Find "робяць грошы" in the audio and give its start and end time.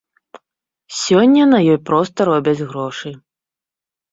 2.31-3.09